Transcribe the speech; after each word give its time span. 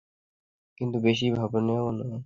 কিন্তু, 0.77 0.97
বেশি 1.01 1.25
ভাববেন 1.33 1.65
না। 2.01 2.17